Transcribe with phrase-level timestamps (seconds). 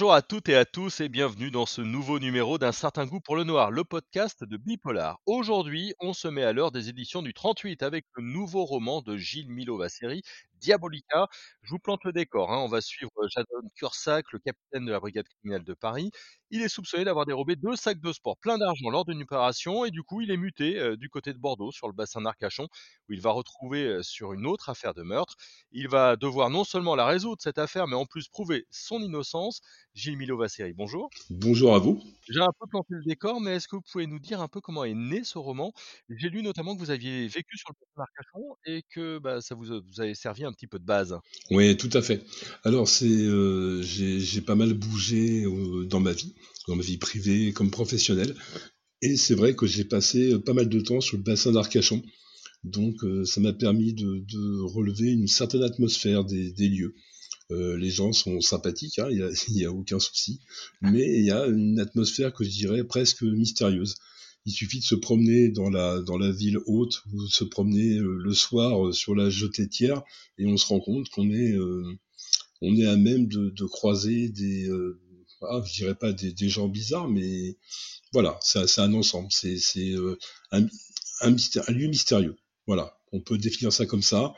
[0.00, 3.20] Bonjour à toutes et à tous et bienvenue dans ce nouveau numéro d'un certain goût
[3.20, 5.20] pour le noir, le podcast de Bipolar.
[5.26, 9.18] Aujourd'hui, on se met à l'heure des éditions du 38 avec le nouveau roman de
[9.18, 10.22] Gilles Milovaceri,
[10.60, 11.28] Diabolica.
[11.62, 12.58] Je vous plante le décor, hein.
[12.58, 16.10] on va suivre Jason Cursac, le capitaine de la brigade criminelle de Paris.
[16.52, 19.92] Il est soupçonné d'avoir dérobé deux sacs de sport plein d'argent lors d'une opération et
[19.92, 22.66] du coup il est muté euh, du côté de Bordeaux sur le bassin d'Arcachon
[23.08, 25.36] où il va retrouver euh, sur une autre affaire de meurtre.
[25.70, 29.60] Il va devoir non seulement la résoudre cette affaire mais en plus prouver son innocence.
[29.94, 31.08] Gilles Milovaceri, bonjour.
[31.30, 32.02] Bonjour à vous.
[32.28, 34.60] J'ai un peu planté le décor mais est-ce que vous pouvez nous dire un peu
[34.60, 35.72] comment est né ce roman?
[36.08, 39.54] J'ai lu notamment que vous aviez vécu sur le bassin d'Arcachon et que bah, ça
[39.54, 41.16] vous, vous avait servi un petit peu de base.
[41.50, 42.24] Oui, tout à fait.
[42.64, 46.34] Alors c'est, euh, j'ai pas mal bougé euh, dans ma vie,
[46.68, 48.34] dans ma vie privée comme professionnelle,
[49.02, 52.02] et c'est vrai que j'ai passé pas mal de temps sur le bassin d'Arcachon.
[52.64, 56.94] Donc euh, ça m'a permis de, relever une certaine atmosphère des, lieux.
[57.50, 60.40] les gens sont sympathiques, hein, il n'y a, aucun souci,
[60.82, 63.96] mais il y a une atmosphère que je dirais presque mystérieuse.
[64.46, 67.98] Il suffit de se promener dans la, dans la ville haute ou de se promener
[67.98, 70.02] euh, le soir euh, sur la jetée tiers
[70.38, 71.98] et on se rend compte qu'on est, euh,
[72.62, 74.70] on est à même de, de croiser des,
[75.42, 77.56] ah, je dirais pas des, des, gens bizarres, mais
[78.12, 79.28] voilà, c'est un ensemble.
[79.30, 79.56] C'est
[80.52, 80.66] un,
[81.22, 82.36] un, un lieu mystérieux.
[82.70, 84.34] Voilà on peut définir ça comme ça.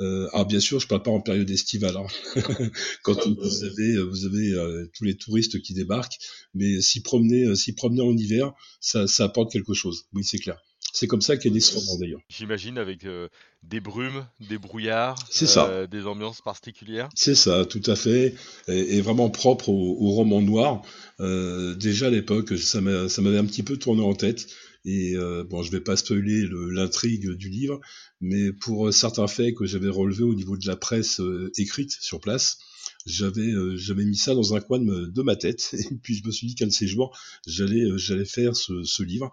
[0.00, 2.06] Euh, alors bien sûr, je parle pas en période estivale, hein.
[3.02, 6.18] quand vous avez, vous avez euh, tous les touristes qui débarquent,
[6.54, 10.06] mais s'y promener, euh, s'y promener en hiver, ça, ça apporte quelque chose.
[10.12, 10.58] Oui, c'est clair.
[10.92, 12.20] C'est comme ça qu'est né ce roman d'ailleurs.
[12.30, 13.28] J'imagine avec euh,
[13.62, 15.86] des brumes, des brouillards, ça.
[15.86, 17.10] des ambiances particulières.
[17.14, 18.34] C'est ça, tout à fait,
[18.68, 20.82] et, vraiment propre au, au roman noir.
[21.18, 24.46] déjà à l'époque, ça m'avait un petit peu tourné en tête.
[24.86, 27.80] Et euh, bon, je vais pas spoiler l'intrigue du livre,
[28.20, 32.20] mais pour certains faits que j'avais relevés au niveau de la presse euh, écrite sur
[32.20, 32.58] place,
[33.04, 35.74] j'avais euh, j'avais mis ça dans un coin de, ma tête.
[35.90, 37.18] Et puis je me suis dit qu'un de ces jours,
[37.48, 39.32] j'allais j'allais faire ce, ce livre.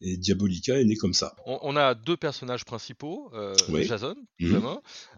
[0.00, 1.34] Et Diabolica est né comme ça.
[1.46, 4.56] On, a deux personnages principaux, euh, Jason, mmh.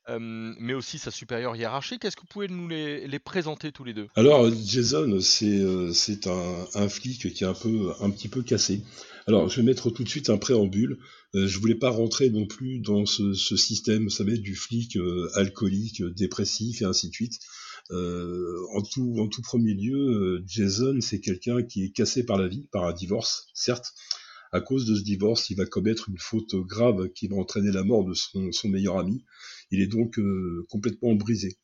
[0.09, 2.05] euh, mais aussi sa supérieure hiérarchique.
[2.05, 4.07] Est-ce que vous pouvez nous les, les présenter tous les deux?
[4.15, 5.93] Alors, Jason, c'est euh,
[6.27, 8.83] un, un, flic qui est un, peu, un petit peu cassé.
[9.27, 10.99] Alors, je vais mettre tout de suite un préambule.
[11.35, 14.97] Euh, je voulais pas rentrer non plus dans ce, ce système, vous savez, du flic
[14.97, 17.39] euh, alcoolique, dépressif et ainsi de suite.
[17.91, 22.49] Euh, en, tout, en tout premier lieu, Jason, c'est quelqu'un qui est cassé par la
[22.49, 23.93] vie, par un divorce, certes,
[24.53, 27.85] à cause de ce divorce, il va commettre une faute grave qui va entraîner la
[27.85, 29.25] mort de son, meilleur ami.
[29.71, 31.59] Il est donc euh, complètement brisé.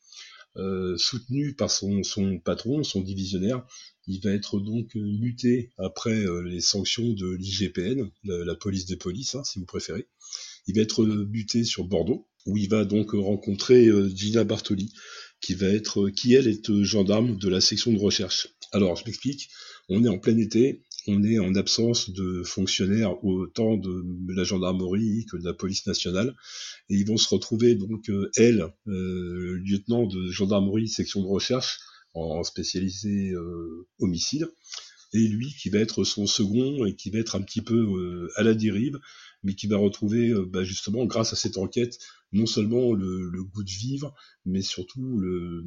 [0.56, 2.02] Euh, soutenu par son,
[2.44, 3.66] patron, son divisionnaire,
[4.06, 9.34] il va être donc muté après euh, les sanctions de l'IGPN, la, police des polices,
[9.34, 10.06] hein, si vous préférez.
[10.66, 14.92] Il va être muté sur Bordeaux, où il va donc rencontrer Gina Bartoli,
[15.40, 18.48] qui va être, qui elle est gendarme de la section de recherche.
[18.72, 19.50] Alors, je m'explique.
[19.88, 24.04] On est en plein été, on est en absence de fonctionnaires autant de
[24.34, 26.34] la gendarmerie que de la police nationale,
[26.88, 31.80] et ils vont se retrouver donc euh, elle, euh, lieutenant de gendarmerie section de recherche
[32.14, 34.48] en spécialisé euh, homicide,
[35.12, 38.42] et lui qui va être son second et qui va être un petit peu à
[38.42, 38.98] la dérive,
[39.44, 41.98] mais qui va retrouver bah, justement grâce à cette enquête
[42.32, 44.12] non seulement le, goût de vivre,
[44.44, 45.64] mais surtout le,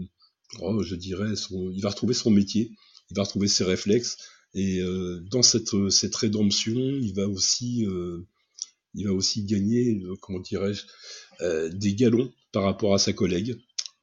[0.60, 2.72] oh, je dirais, il va retrouver son métier,
[3.10, 4.18] il va retrouver ses réflexes
[4.58, 8.26] et euh, dans cette, cette rédemption, il va aussi, euh,
[8.96, 10.86] il va aussi gagner, euh, comment dirais-je,
[11.70, 13.56] des galons par rapport à sa collègue.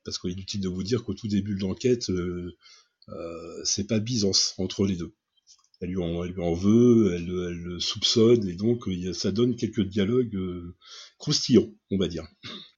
[0.05, 2.09] Parce qu'il est utile de vous dire qu'au tout début de l'enquête,
[3.65, 5.13] c'est pas Byzance entre les deux.
[5.85, 9.55] Elle lui en, elle lui en veut, elle, elle, le soupçonne, et donc ça donne
[9.55, 10.39] quelques dialogues
[11.19, 12.27] croustillants, on va dire.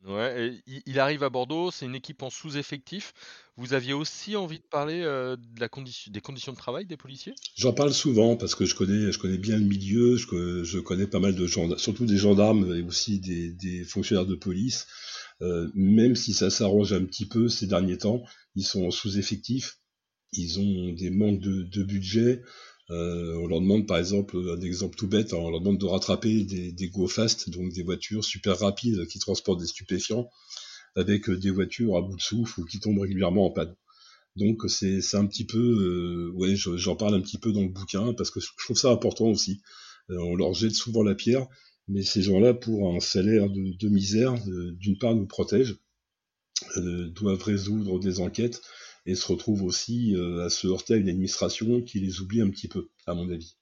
[0.05, 3.13] Ouais, il arrive à Bordeaux, c'est une équipe en sous-effectif.
[3.57, 6.97] Vous aviez aussi envie de parler euh, de la condition, des conditions de travail des
[6.97, 7.33] policiers?
[7.57, 11.07] J'en parle souvent parce que je connais, je connais bien le milieu, je, je connais
[11.07, 14.87] pas mal de gendarmes, surtout des gendarmes et aussi des, des fonctionnaires de police.
[15.43, 18.23] Euh, même si ça s'arrange un petit peu ces derniers temps,
[18.55, 19.79] ils sont en sous-effectif,
[20.33, 22.43] ils ont des manques de, de budget.
[22.91, 25.87] Euh, on leur demande par exemple, un exemple tout bête, hein, on leur demande de
[25.87, 30.31] rattraper des, des go fast, donc des voitures super rapides qui transportent des stupéfiants,
[30.95, 33.75] avec des voitures à bout de souffle ou qui tombent régulièrement en panne.
[34.37, 38.13] Donc c'est un petit peu, euh, ouais, j'en parle un petit peu dans le bouquin
[38.15, 39.61] parce que je trouve ça important aussi.
[40.11, 41.47] Euh, on leur jette souvent la pierre,
[41.89, 44.35] mais ces gens-là, pour un salaire de, de misère,
[44.79, 45.77] d'une part nous protègent,
[46.77, 48.63] doivent résoudre des enquêtes
[49.07, 50.15] et se retrouvent aussi
[50.45, 53.57] à se heurter à une administration qui les oublie un petit peu, à mon avis.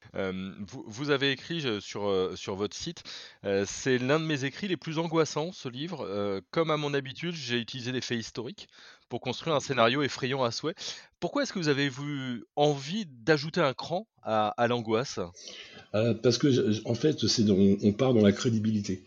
[0.86, 3.02] vous, avez écrit sur, sur votre site,
[3.66, 6.40] c'est l'un de mes écrits les plus angoissants, ce livre.
[6.50, 8.68] comme à mon habitude, j'ai utilisé des faits historiques
[9.08, 10.74] pour construire un scénario effrayant à souhait.
[11.20, 15.20] Pourquoi est-ce que vous avez eu envie d'ajouter un cran à, l'angoisse?
[15.92, 19.02] Parce que, en fait, c'est on, part dans la crédibilité.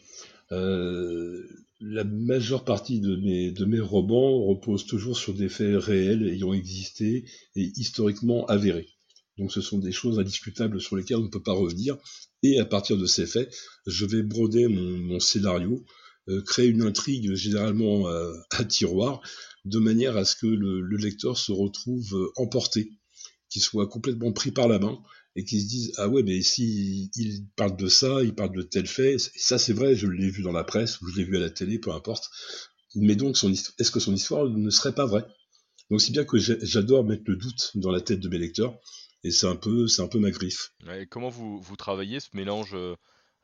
[1.79, 6.53] La majeure partie de mes, de mes romans repose toujours sur des faits réels ayant
[6.53, 7.25] existé
[7.55, 8.89] et historiquement avérés.
[9.37, 11.97] Donc ce sont des choses indiscutables sur lesquelles on ne peut pas revenir.
[12.43, 13.53] Et à partir de ces faits,
[13.85, 15.85] je vais broder mon, scénario,
[16.29, 19.21] euh, créer une intrigue généralement euh, à tiroir,
[19.65, 22.91] de manière à ce que le, lecteur se retrouve euh, emporté,
[23.49, 24.99] qu'il soit complètement pris par la main
[25.37, 28.63] et qu'il se dise ah ouais mais si il parle de ça, il parle de
[28.63, 31.37] tel fait, ça c'est vrai, je l'ai vu dans la presse ou je l'ai vu
[31.37, 32.29] à la télé, peu importe.
[32.95, 33.37] Mais donc
[33.79, 35.25] est-ce que son histoire ne serait pas vraie?
[35.89, 38.77] Donc c'est bien que j'adore mettre le doute dans la tête de mes lecteurs
[39.23, 40.73] et c'est un peu, c'est un peu ma griffe.
[41.09, 42.95] comment vous, vous travaillez ce mélange euh,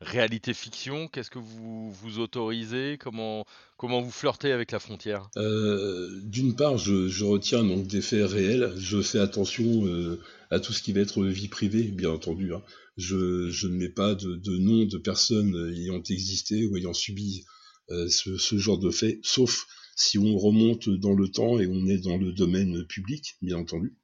[0.04, 3.44] réalité-fiction Qu'est-ce que vous vous autorisez comment,
[3.76, 5.28] comment vous flirtez avec la frontière?
[5.36, 8.72] Euh, D'une part, je, retiens donc des faits réels.
[8.76, 10.20] Je fais attention euh,
[10.50, 12.54] à tout ce qui va être vie privée, bien entendu.
[12.54, 12.62] Hein.
[12.96, 17.44] Je, ne mets pas de, de nom de personnes ayant existé ou ayant subi
[17.88, 19.66] ce, ce, genre de faits, sauf
[19.96, 23.94] si on remonte dans le temps et on est dans le domaine public, bien entendu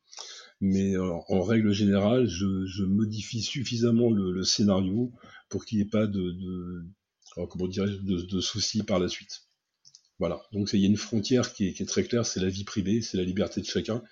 [0.60, 5.12] mais euh, en règle générale, je, modifie suffisamment le, scénario
[5.50, 6.30] pour qu'il n'y ait pas de,
[8.40, 9.42] soucis par la suite.
[10.18, 10.42] Voilà.
[10.52, 13.16] Donc il y a une frontière qui est, très claire, c'est la vie privée, c'est
[13.16, 14.02] la liberté de chacun.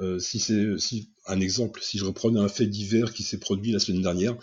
[0.00, 0.66] Euh, si c'est
[1.26, 4.36] un exemple, si je reprenais un fait divers qui s'est produit la semaine dernière,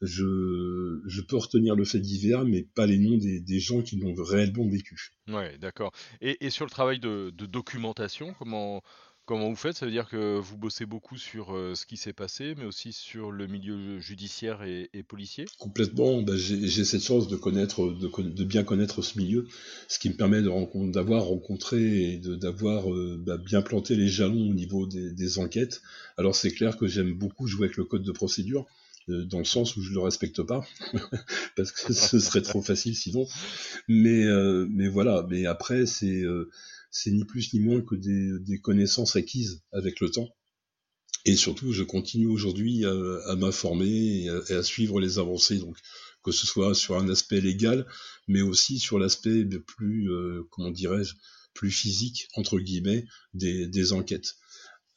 [0.00, 4.68] je, peux retenir le fait divers, mais pas les noms des, gens qui l'ont réellement
[4.68, 5.12] vécu.
[5.28, 5.92] Ouais, d'accord.
[6.20, 8.82] Et, sur le travail de documentation, comment
[9.26, 9.76] Comment vous faites?
[9.76, 13.30] Ça veut dire que vous bossez beaucoup sur, ce qui s'est passé, mais aussi sur
[13.30, 15.46] le milieu judiciaire et policier?
[15.58, 19.46] Complètement, bah, j'ai cette chance de connaître, de bien connaître ce milieu,
[19.88, 22.84] ce qui me permet d'avoir rencontré et d'avoir,
[23.18, 25.80] bah, bien planté les jalons au niveau des enquêtes.
[26.18, 28.66] Alors c'est clair que j'aime beaucoup jouer avec le code de procédure,
[29.08, 30.66] dans le sens où je le respecte pas,
[31.56, 33.26] parce que ce serait trop facile sinon.
[33.88, 34.26] Mais
[34.88, 36.22] voilà, mais après c'est,
[36.94, 40.28] c'est ni plus ni moins que des, connaissances acquises avec le temps.
[41.26, 45.76] Et surtout, je continue aujourd'hui à, m'informer et, à suivre les avancées, donc
[46.22, 47.86] que ce soit sur un aspect légal,
[48.28, 51.14] mais aussi sur l'aspect plus, euh, comment dirais-je,
[51.52, 53.04] plus physique entre guillemets
[53.34, 54.36] des, enquêtes.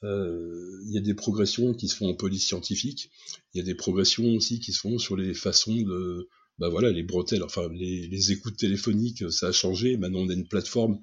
[0.04, 3.10] Euh, il y a des progressions qui se font en police scientifique.
[3.54, 6.30] Il y a des progressions aussi qui se font sur les façons de,
[6.60, 9.98] bah voilà, les bretelles, enfin les, les écoutes téléphoniques, ça a changé.
[9.98, 11.00] Maintenant, on a une plateforme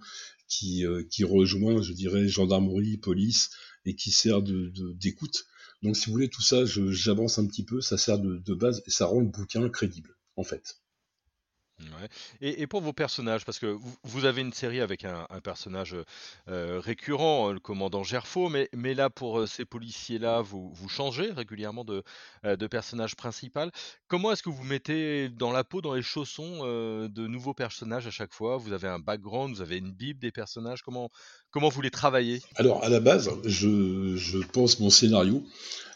[0.49, 3.51] qui, euh, qui rejoint, je dirais, gendarmerie, police,
[3.85, 5.45] et qui sert d'écoute.
[5.83, 8.83] Donc, si vous voulez, tout ça, j'avance un petit peu, ça sert de, de base,
[8.87, 10.79] et ça rend le bouquin crédible, en fait.
[12.41, 15.97] Et, pour vos personnages, parce que vous, avez une série avec un, personnage
[16.49, 22.03] euh, récurrent, le commandant Gerfo, mais, là, pour euh, ces policiers-là, vous, changez régulièrement de,
[22.45, 23.71] euh, personnage principal.
[24.09, 28.11] Comment est-ce que vous mettez dans la peau, dans les chaussons de nouveaux personnages à
[28.11, 28.57] chaque fois?
[28.57, 31.11] Vous avez un background, vous avez une bible des personnages, comment,
[31.53, 32.43] vous les travaillez?
[32.57, 35.45] Alors, à la base, je, je pense mon scénario.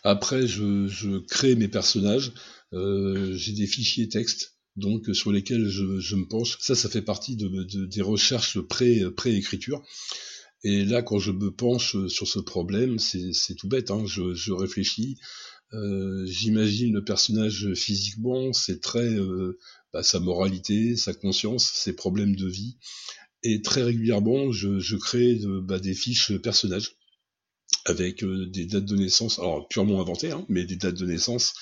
[0.04, 2.32] Après, je, je crée mes personnages.
[2.72, 6.56] J'ai des fichiers textes donc sur lesquels je, me penche.
[6.60, 9.82] Ça, ça fait partie de, de, des recherches pré-écriture.
[10.64, 13.90] et là, quand je me penche sur ce problème, c'est tout bête.
[13.90, 15.18] Hein, je, réfléchis,
[15.74, 19.58] euh, j'imagine le personnage physiquement, c'est très euh,
[19.92, 22.76] bah, sa moralité, sa conscience, ses problèmes de vie.
[23.42, 26.96] Et très régulièrement, je, crée bah, des fiches personnages
[27.84, 31.54] avec euh, des dates de naissance, alors purement inventées, hein, mais des dates de naissance,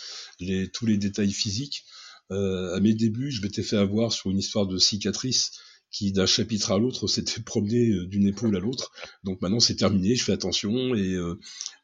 [0.72, 1.95] tous les détails physiques, euh,
[2.30, 5.52] à mes débuts, je m'étais fait avoir sur une histoire de cicatrice
[5.90, 8.92] qui, d'un chapitre à l'autre, s'était promené euh, d'une épaule à l'autre.
[9.24, 11.38] Donc maintenant, c'est terminé, je fais attention et, euh,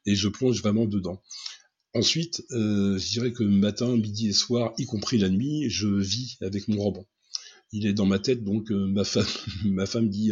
[0.07, 1.23] et je plonge vraiment dedans.
[1.95, 6.37] Ensuite, euh, je dirais que matin, midi et soir, y compris la nuit, je vis
[6.41, 7.07] avec mon roman.
[7.75, 9.27] Il est dans ma tête, donc ma femme,
[9.65, 10.31] ma femme dit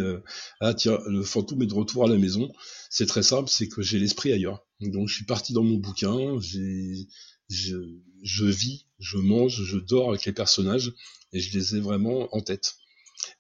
[0.61, 2.51] ah tiens, le fantôme est de retour à la maison.
[2.91, 4.67] C'est très simple, c'est que j'ai l'esprit ailleurs.
[4.81, 7.09] Donc je suis parti dans mon bouquin, j'ai
[7.49, 7.77] je,
[8.23, 10.93] je vis, je mange, je dors avec les personnages
[11.33, 12.77] et je les ai vraiment en tête.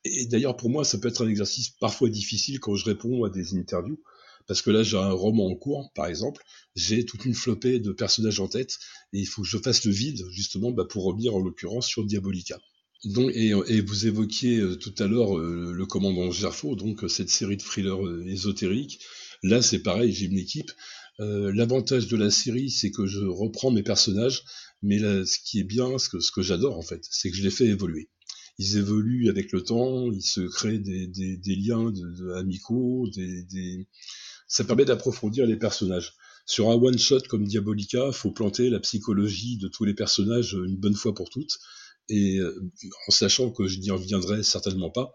[0.04, 3.30] Et d'ailleurs, pour moi, ça peut être un exercice parfois difficile quand je réponds à
[3.30, 4.00] des interviews,
[4.46, 6.42] parce que là, j'ai un roman en cours, par exemple,
[6.75, 8.78] j'ai toute une flopée de personnages en tête,
[9.12, 12.04] et il faut que je fasse le vide, justement, bah, pour revenir en l'occurrence sur
[12.04, 12.58] Diabolica.
[13.04, 17.30] Donc, et, vous évoquiez euh, tout à l'heure euh, le commandant Gerfo, donc euh, cette
[17.30, 19.00] série de thrillers ésotériques
[19.42, 20.70] Là, c'est pareil, j'ai une équipe.
[21.19, 24.45] Euh, l'avantage de la série, c'est que je reprends mes personnages,
[24.83, 27.37] mais là, ce qui est bien, ce que, ce que j'adore en fait, c'est que
[27.37, 28.09] je les fais évoluer.
[28.59, 33.88] Ils évoluent avec le temps, ils se créent des, des, des liens de, amicaux, des,
[34.49, 36.14] ça permet d'approfondir les personnages.
[36.47, 40.76] Sur un one shot comme Diabolica, faut planter la psychologie de tous les personnages une
[40.76, 41.59] bonne fois pour toutes,
[42.09, 42.71] et euh,
[43.09, 45.12] en sachant que je n'y reviendrai certainement pas,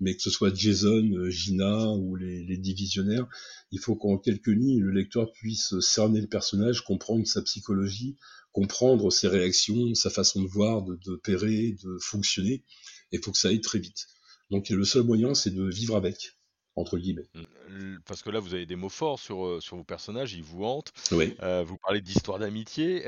[0.00, 3.26] mais que ce soit Jason, euh, Gina ou les, divisionnaires,
[3.70, 8.16] il faut qu'en quelques lignes, le lecteur puisse cerner le personnage, comprendre sa psychologie,
[8.52, 12.64] comprendre ses réactions, sa façon de voir, de, de de fonctionner,
[13.12, 14.06] et il faut que ça aille très vite.
[14.50, 16.35] Donc le seul moyen, c'est de vivre avec
[16.76, 17.26] entre guillemets.
[17.34, 20.64] Mmh, parce que là, vous avez des mots forts sur, sur vos personnages, ils vous
[20.64, 20.92] hantent.
[21.10, 21.34] Oui.
[21.64, 23.02] vous parlez d'histoire d'amitié,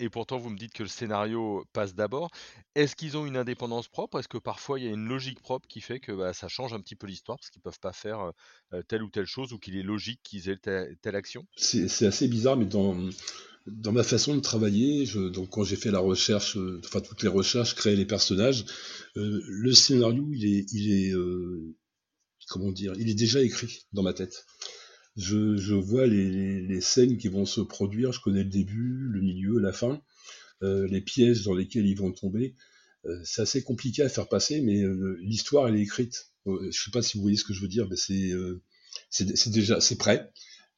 [0.00, 2.30] et pourtant vous me dites que le scénario passe d'abord.
[2.74, 4.18] Est-ce qu'ils ont une indépendance propre?
[4.18, 6.72] Est-ce que parfois il y a une logique propre qui fait que bah, ça change
[6.72, 8.32] un petit peu l'histoire parce qu'ils peuvent pas faire
[8.88, 11.46] telle ou telle chose ou qu'il est logique qu'ils aient telle, action?
[11.56, 12.96] C'est assez bizarre, mais dans,
[13.66, 17.28] dans ma façon de travailler, je, donc quand j'ai fait la recherche, enfin toutes les
[17.28, 18.64] recherches, créer les personnages,
[19.14, 21.14] le scénario il est, il est
[22.48, 24.46] comment dire, il est déjà écrit dans ma tête.
[25.16, 29.72] Je, vois les, scènes qui vont se produire, je connais le début, le milieu, la
[29.72, 30.00] fin,
[30.62, 32.54] euh, les pièges dans lesquels ils vont tomber.
[33.04, 36.30] Euh, c'est assez compliqué à faire passer, mais euh, l'histoire elle est écrite.
[36.46, 38.32] Je sais pas si vous voyez ce que je veux dire, mais c'est
[39.10, 40.30] c'est déjà c'est prêt.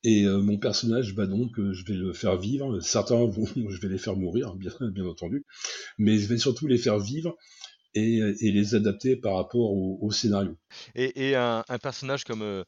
[0.02, 2.80] Et mon personnage, bah donc, je vais le faire vivre.
[2.80, 5.44] Certains vont, je vais les faire mourir, bien, bien entendu,
[5.98, 7.36] mais je vais surtout les faire vivre
[7.94, 10.56] et, les adapter par rapport au, scénario.
[10.94, 12.64] Et, un, personnage comme euh,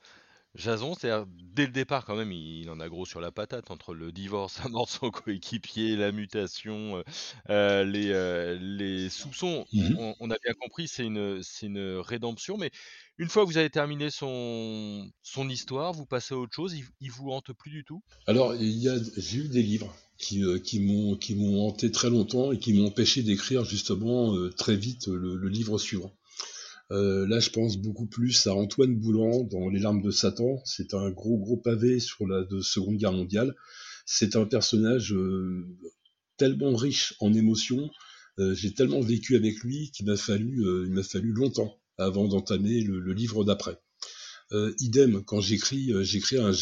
[0.54, 3.94] Jason, c'est-à-dire dès le départ quand même, il, en a gros sur la patate entre
[3.94, 7.02] le divorce, la mort de son coéquipier, la mutation, euh,
[7.50, 9.64] euh, les, les soupçons.
[9.73, 12.71] Mmh on, a bien compris, c'est une, une rédemption, mais
[13.18, 16.85] une fois que vous avez terminé son, son histoire, vous passez à autre chose, il,
[17.00, 18.02] il vous hante plus du tout?
[18.26, 22.87] Alors, j'ai eu des livres qui, euh, qui m'ont hanté très longtemps et qui m'ont
[22.87, 26.12] empêché d'écrire justement euh, très vite le, livre suivant.
[26.92, 30.61] Euh, là, je pense beaucoup plus à Antoine Boulan dans Les larmes de Satan.
[30.64, 33.54] C'est un gros gros pavé sur la de Seconde Guerre mondiale.
[34.06, 35.14] C'est un personnage
[36.37, 37.90] tellement riche en émotions.
[38.38, 43.12] J'ai tellement vécu avec lui qu'il m'a fallu il m'a fallu longtemps avant d'entamer le,
[43.12, 43.78] livre d'après.
[44.80, 46.52] idem quand j'écris j'écris un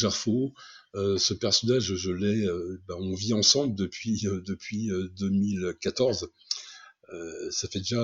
[0.96, 6.30] euh, ce personnage, je l'ai, euh, ben, on vit ensemble depuis euh, depuis 2014.
[7.50, 8.02] Ça fait déjà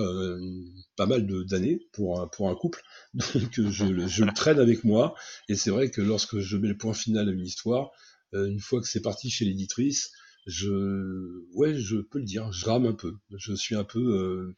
[0.96, 2.82] pas mal d'années pour un, couple,
[3.14, 5.14] donc je, le traîne avec moi.
[5.48, 7.90] Et c'est vrai que lorsque je mets le point final à une histoire,
[8.32, 10.10] une fois que c'est parti chez l'éditrice,
[10.46, 13.14] je, ouais, je peux le dire, je rame un peu.
[13.36, 14.54] Je suis un peu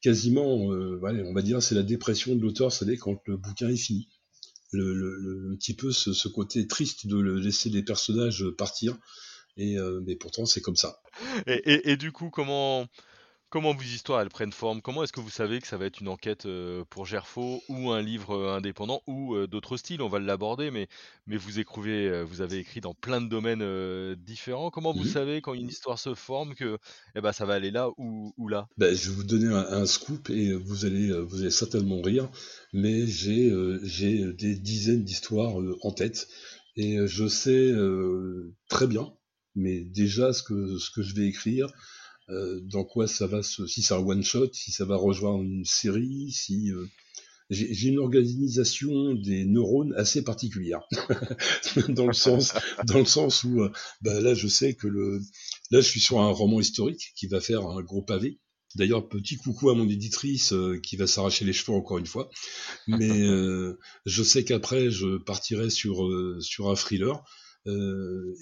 [0.00, 4.08] quasiment, on va dire, c'est la dépression de l'auteur, c'est quand le bouquin est fini
[4.72, 8.96] le, un petit peu ce, côté triste de laisser les personnages partir.
[9.56, 11.02] Et euh, mais pourtant, c'est comme ça.
[11.46, 12.86] Et, du coup, comment
[13.52, 14.82] comment vos histoires elles prennent forme?
[14.82, 17.90] Comment est-ce que vous savez que ça va être une enquête euh, pour Gerfo ou
[17.90, 20.02] un livre euh, indépendant ou d'autres styles?
[20.02, 20.88] On va l'aborder, mais
[21.26, 24.70] mais vous écrivez, vous avez écrit dans plein de domaines différents.
[24.70, 26.78] Comment vous mmh savez quand une histoire se forme que
[27.14, 28.66] eh ben, ça va aller là ou, ou là?
[28.78, 32.28] Ben, Je vais vous donner un, un, scoop et vous allez vous allez certainement rire
[32.72, 36.28] mais j'ai euh, des dizaines d'histoires euh, en tête
[36.76, 37.72] et euh, je sais
[38.68, 39.12] très bien,
[39.54, 41.70] mais déjà ce que ce que je vais écrire,
[42.62, 45.64] dans quoi ça va se, si c'est un one shot, si ça va rejoindre une
[45.64, 46.70] série, si
[47.50, 50.80] j'ai une organisation des neurones assez particulière
[51.88, 52.54] dans le sens
[52.86, 53.68] dans le sens où
[54.00, 55.20] bah là je sais que le
[55.70, 58.40] là je suis sur un roman historique qui va faire un gros pavé
[58.74, 62.30] D'ailleurs, petit coucou à mon éditrice euh, qui va s'arracher les cheveux encore une fois.
[62.86, 67.22] Mais euh, je sais qu'après, je partirai sur, euh, sur un thriller.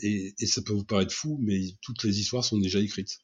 [0.02, 3.18] Et, et, ça peut vous paraître fou, mais toutes les histoires sont déjà écrites.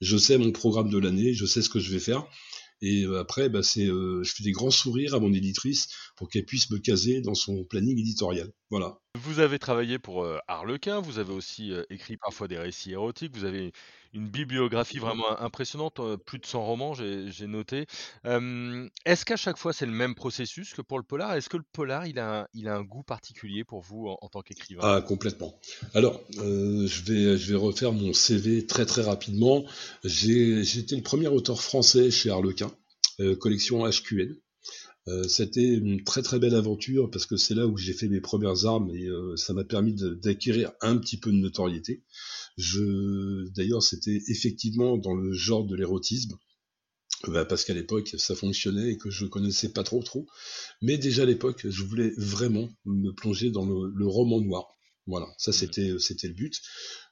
[0.00, 2.26] Je sais mon programme de l'année, je sais ce que je vais faire.
[2.82, 6.70] Et après, bah, c'est, je fais des grands sourires à mon éditrice pour qu'elle puisse
[6.70, 8.50] me caser dans son planning éditorial.
[8.70, 8.98] Voilà.
[9.18, 13.72] Vous avez travaillé pour Harlequin, vous avez aussi écrit parfois des récits érotiques, vous avez
[14.14, 17.86] une bibliographie vraiment impressionnante, plus de 100 romans, j'ai noté.
[18.24, 21.34] Est-ce qu'à chaque fois c'est le même processus que pour le polar?
[21.34, 24.28] Est-ce que le polar il a, un, il a un goût particulier pour vous en,
[24.28, 24.82] tant qu'écrivain?
[24.84, 25.58] Ah complètement.
[25.94, 29.64] Alors je, vais, je vais refaire mon CV très très rapidement.
[30.04, 32.70] J'ai été le premier auteur français chez Harlequin,
[33.40, 34.36] collection HQN.
[35.28, 38.66] C'était une très très belle aventure parce que c'est là où j'ai fait mes premières
[38.66, 42.04] armes et ça m'a permis d'acquérir un petit peu de notoriété.
[42.56, 46.36] Je, d'ailleurs, c'était effectivement dans le genre de l'érotisme.
[47.28, 50.26] bah, parce qu'à l'époque ça fonctionnait et que je connaissais pas trop trop.
[50.82, 54.76] Mais déjà à l'époque, je voulais vraiment me plonger dans le, roman noir.
[55.10, 55.54] Voilà, ça mmh.
[55.54, 56.62] c'était c'était le but.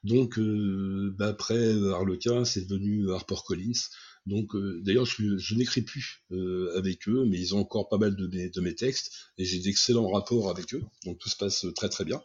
[0.04, 3.80] Donc euh, bah, après Harlequin, c'est devenu HarperCollins.
[4.26, 8.14] Donc euh, d'ailleurs, je, n'écris plus euh, avec eux, mais ils ont encore pas mal
[8.14, 10.82] de mes, de mes textes et j'ai d'excellents rapports avec eux.
[11.04, 12.22] Donc tout se passe très très bien.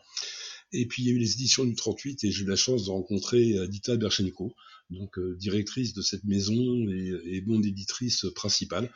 [0.73, 2.85] Et puis il y a eu les éditions du 38 et j'ai eu la chance
[2.85, 4.53] de rencontrer Dita Berchenko,
[4.91, 8.91] donc euh, directrice de cette maison et, et mon éditrice principale,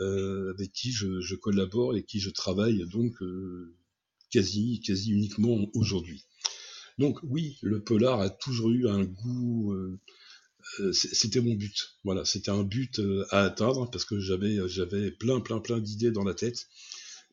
[0.00, 3.74] euh, avec qui je, collabore et qui je travaille donc euh,
[4.30, 6.24] quasi, quasi uniquement aujourd'hui.
[6.98, 9.74] Donc oui, le polar a toujours eu un goût.
[10.92, 11.96] c'était mon but.
[12.04, 16.24] Voilà, c'était un but à atteindre parce que j'avais j'avais plein plein plein d'idées dans
[16.24, 16.68] la tête,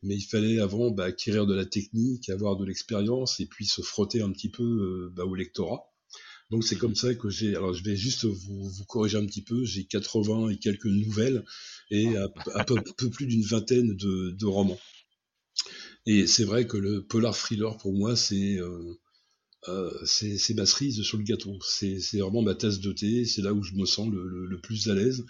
[0.02, 3.82] mais il fallait avant bah, acquérir de la technique, avoir de l'expérience et puis se
[3.82, 5.88] frotter un petit peu bah, au lectorat.
[6.50, 7.54] Donc c'est comme ça que j'ai.
[7.54, 9.64] Alors je vais juste vous, vous corriger un petit peu.
[9.64, 11.44] J'ai 80 et quelques nouvelles
[11.90, 12.28] et un
[12.64, 14.80] peu, plus d'une vingtaine de, de, romans.
[16.06, 18.98] Et c'est vrai que le polar thriller pour moi c'est euh,
[19.66, 21.58] euh, c'est ma cerise sur le gâteau.
[21.62, 23.24] C'est vraiment ma tasse de thé.
[23.24, 25.24] C'est là où je me sens le, le, plus à l'aise.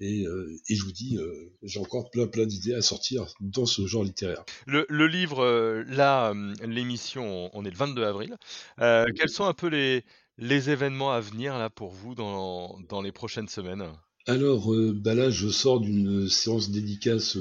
[0.00, 3.66] Et, euh, et, je vous dis, euh, j'ai encore plein plein d'idées à sortir dans
[3.66, 4.44] ce genre littéraire.
[4.66, 6.32] Le, le livre, euh, là,
[6.66, 8.36] l'émission, on est le 22 avril.
[8.78, 10.04] quels sont un peu les,
[10.38, 13.84] les événements à venir là pour vous dans, dans les prochaines semaines?
[14.26, 17.36] Alors bah là, je sors d'une séance dédicace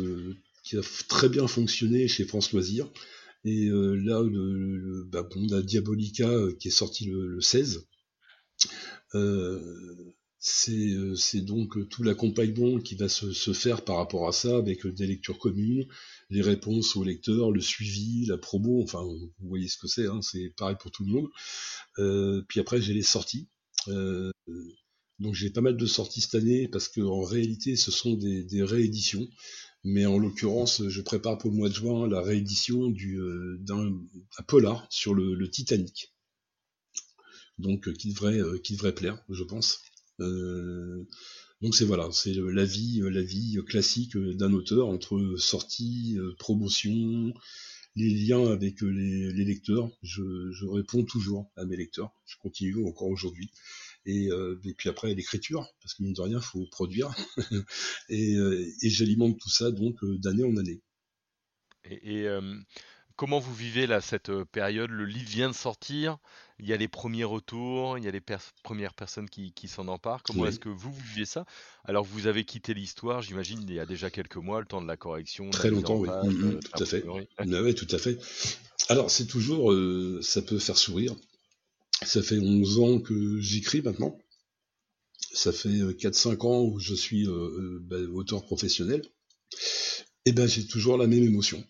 [0.74, 2.90] qui a très bien fonctionné chez France Loisirs.
[3.46, 7.86] Et euh, là, le, bah, on a Diabolica qui est sorti le, 16.
[10.40, 15.38] c'est donc tout l'accompagnement qui va se, faire par rapport à ça, avec des lectures
[15.38, 15.86] communes,
[16.30, 20.22] les réponses aux lecteurs, le suivi, la promo, enfin vous voyez ce que c'est, hein,
[20.22, 21.28] c'est pareil pour tout le monde.
[22.00, 23.48] Euh, puis après j'ai les sorties.
[23.90, 24.32] Euh,
[25.20, 29.28] donc j'ai pas mal de sorties cette année parce qu'en réalité ce sont des, rééditions.
[29.84, 33.94] Mais en l'occurrence, je prépare pour le mois de juin la réédition du euh, d'un
[34.48, 36.14] polar sur le, Titanic.
[37.60, 39.82] Donc qui devrait qui devrait plaire, je pense.
[41.64, 47.34] Donc c'est voilà, c'est la vie, la vie classique d'un auteur entre sortie, euh, promotion,
[47.96, 49.90] les liens avec euh, les, lecteurs.
[50.02, 50.22] Je,
[50.66, 52.12] réponds toujours à mes lecteurs.
[52.26, 53.50] Je continue encore aujourd'hui.
[54.06, 57.14] Et, euh, puis après l'écriture, parce que mine de rien, faut produire.
[58.10, 58.36] et,
[58.84, 60.82] j'alimente tout ça donc d'année en année.
[61.86, 62.28] Et,
[63.16, 64.90] comment vous vivez là cette période?
[64.90, 66.18] Le livre vient de sortir
[66.60, 68.22] il y a les premiers retours, il y a les
[68.64, 70.24] premières personnes qui, s'en emparent.
[70.24, 71.46] Comment est-ce que vous, vivez ça?
[71.84, 74.88] Alors, vous avez quitté l'histoire, j'imagine, il y a déjà quelques mois, le temps de
[74.88, 75.50] la correction.
[75.50, 76.10] Très longtemps, oui.
[76.10, 77.04] Mmh, mmh, euh, tout à fait.
[77.06, 78.18] oui, tout à fait.
[78.88, 81.16] Alors, c'est toujours, euh, ça peut faire sourire.
[82.06, 84.18] Ça fait 11 ans que j'écris maintenant.
[85.34, 87.28] Ça fait 4-5 euh, ans où je suis
[87.82, 89.02] bah, auteur professionnel.
[90.26, 91.64] Et ben, j'ai toujours la même émotion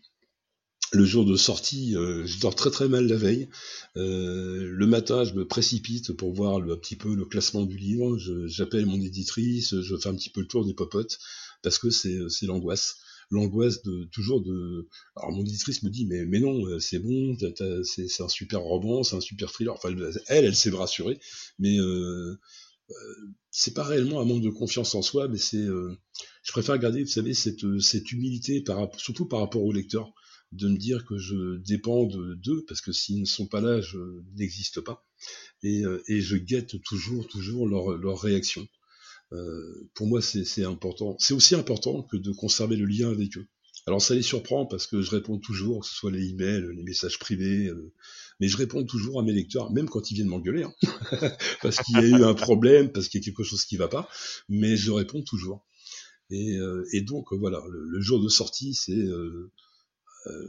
[0.94, 3.50] le jour de sortie, euh, je dors très très mal la veille.
[3.98, 8.18] Euh, le matin, je me précipite pour voir un petit peu le classement du livre.
[8.46, 11.20] J'appelle mon éditrice, je fais un petit peu le tour des popotes
[11.62, 12.98] parce que c'est l'angoisse.
[13.30, 14.88] L'angoisse de toujours de.
[15.16, 17.36] Alors mon éditrice me dit mais mais non, c'est bon,
[17.84, 19.74] c'est un super roman, c'est un super thriller.
[19.74, 19.90] Enfin
[20.28, 21.20] elle, elle s'est rassurée,
[21.60, 22.40] mais euh,
[23.52, 25.66] c'est pas réellement un manque de confiance en soi, mais c'est.
[25.66, 28.64] je préfère garder, vous savez, cette, humilité
[28.98, 30.14] surtout par rapport au lecteur
[30.54, 33.98] de me dire que je dépends d'eux, parce que s'ils ne sont pas là, je
[34.36, 35.06] n'existe pas.
[35.64, 38.68] Et, euh, et, je guette toujours, toujours leur, leur réaction.
[39.34, 41.16] Euh, pour moi, c'est important.
[41.20, 43.48] C'est aussi important que de conserver le lien avec eux.
[43.86, 46.84] Alors ça les surprend parce que je réponds toujours, que ce soit les emails, les
[46.84, 47.92] messages privés, euh,
[48.40, 50.74] mais je réponds toujours à mes lecteurs, même quand ils viennent m'engueuler, hein,
[51.62, 53.90] parce qu'il y a eu un problème, parce qu'il y a quelque chose qui va
[53.90, 54.08] pas,
[54.48, 55.66] mais je réponds toujours.
[56.30, 59.52] Et, euh, et donc voilà, le, jour de sortie, c'est euh,
[60.28, 60.48] euh,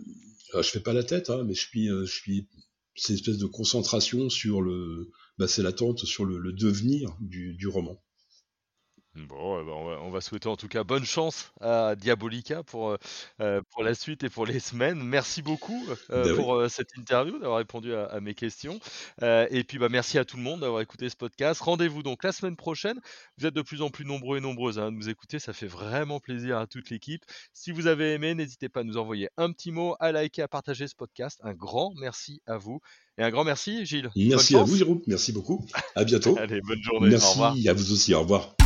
[0.55, 2.49] je fais pas la tête, hein, mais je suis, euh, je suis,
[2.95, 7.67] c'est une espèce de concentration sur le, bah, c'est l'attente sur le, devenir du, du
[7.67, 8.01] roman.
[9.17, 12.97] Bon, eh ben, on va souhaiter en tout cas bonne chance à Diabolica pour, euh,
[13.41, 15.01] euh, pour la suite et pour les semaines.
[15.05, 18.81] Merci beaucoup, euh, ben pour, cette interview, d'avoir répondu à mes questions.
[19.23, 21.61] et puis, bah, merci à tout le monde d'avoir écouté ce podcast.
[21.61, 23.01] Rendez-vous donc la semaine prochaine.
[23.39, 25.69] Vous êtes de plus en plus nombreux et nombreuses, hein, à nous écouter, ça fait
[25.69, 27.23] vraiment plaisir à toute l'équipe.
[27.53, 30.49] Si vous avez aimé, n'hésitez pas à nous envoyer un petit mot, à liker, à
[30.49, 31.39] partager ce podcast.
[31.45, 32.81] Un grand merci à vous
[33.17, 34.11] et un grand merci, Gilles.
[34.17, 35.01] Merci à vous, Jérôme.
[35.07, 35.65] Merci beaucoup.
[35.95, 36.37] À bientôt.
[36.41, 37.11] Allez, bonne journée.
[37.11, 38.13] Merci au à vous aussi.
[38.15, 38.57] Au revoir.